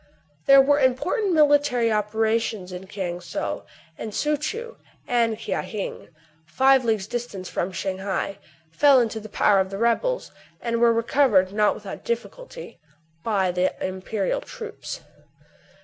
There 0.47 0.63
were 0.63 0.79
important 0.79 1.33
military 1.33 1.91
operations 1.91 2.71
in 2.71 2.87
Kiang 2.87 3.21
Sou; 3.21 3.61
and 3.99 4.15
Soo 4.15 4.35
Choo 4.35 4.77
and 5.07 5.37
Kia 5.37 5.61
Hing, 5.61 6.07
five 6.47 6.83
leagues 6.83 7.05
distant 7.05 7.45
from 7.47 7.71
Shang 7.71 7.99
hai, 7.99 8.39
fell 8.71 8.99
into 8.99 9.19
the 9.19 9.29
power 9.29 9.59
of 9.59 9.69
the 9.69 9.77
rebels, 9.77 10.31
and 10.59 10.79
were 10.81 10.91
recovered, 10.91 11.53
not 11.53 11.75
without 11.75 12.03
difficulty, 12.03 12.79
by 13.23 13.51
the 13.51 13.75
imperial 13.79 14.41
troops. 14.41 15.01